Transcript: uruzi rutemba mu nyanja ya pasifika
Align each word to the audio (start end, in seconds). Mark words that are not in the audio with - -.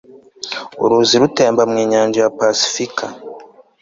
uruzi 0.83 1.15
rutemba 1.21 1.63
mu 1.71 1.79
nyanja 1.91 2.17
ya 2.23 2.31
pasifika 2.37 3.05